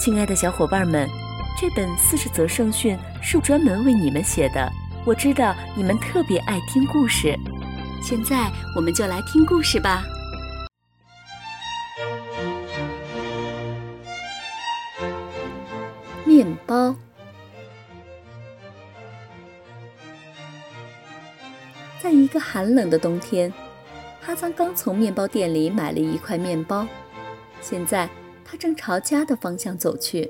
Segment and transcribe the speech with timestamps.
[0.00, 1.06] 亲爱的小伙伴们，
[1.58, 4.66] 这本四十则圣训是专门为你们写的。
[5.04, 7.38] 我知道你们特别爱听故事，
[8.02, 10.02] 现在我们就来听故事吧。
[16.24, 16.96] 面包，
[22.02, 23.52] 在一个寒冷的冬天，
[24.22, 26.86] 哈桑刚从面包店里买了一块面包，
[27.60, 28.08] 现在。
[28.50, 30.28] 他正朝家的方向走去。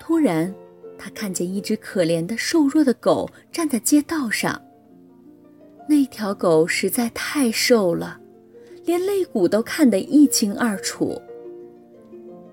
[0.00, 0.54] 突然，
[0.96, 4.62] 他看见一只可怜的瘦弱的狗站在街道上。
[5.88, 8.20] 那条狗实在太瘦了，
[8.84, 11.20] 连肋骨都看得一清二楚。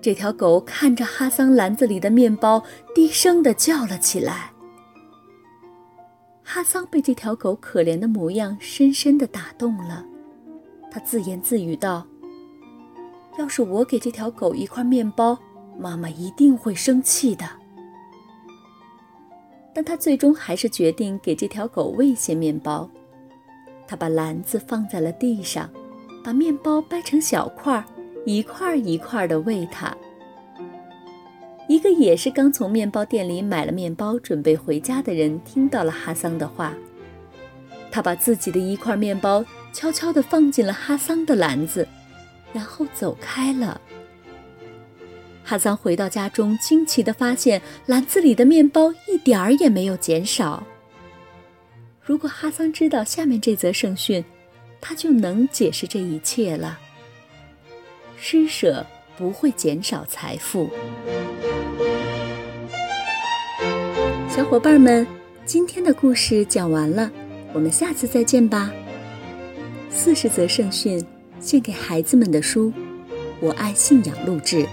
[0.00, 2.60] 这条狗看着哈桑篮子里的面包，
[2.92, 4.50] 低声地叫了起来。
[6.42, 10.04] 哈桑被这条狗可怜的模样深深地打动了，
[10.90, 12.04] 他自言自语道。
[13.38, 15.38] 要是我给这条狗一块面包，
[15.78, 17.44] 妈妈一定会生气的。
[19.74, 22.88] 但他最终还是决定给这条狗喂些面包。
[23.86, 25.68] 他把篮子放在了地上，
[26.22, 27.82] 把面包掰成小块，
[28.26, 29.96] 一块一块的喂它。
[31.68, 36.74] 一个也是刚从面包店里买了面包准备回家的人听到了哈桑的话，
[37.90, 39.42] 他把自己的一块面包
[39.72, 41.88] 悄悄地放进了哈桑的篮子。
[42.52, 43.80] 然后走开了。
[45.44, 50.62] 哈桑回到家中，惊奇地发现篮子里的面包一点儿也没有减少。
[52.00, 54.24] 如果哈桑知道下面这则圣训，
[54.80, 56.78] 他就能解释这一切了。
[58.16, 58.86] 施舍
[59.16, 60.70] 不会减少财富。
[64.28, 65.06] 小伙伴们，
[65.44, 67.10] 今天的故事讲完了，
[67.52, 68.72] 我们下次再见吧。
[69.90, 71.04] 四十则圣训。
[71.42, 72.72] 献给孩子们的书，
[73.40, 74.64] 我爱信仰录制。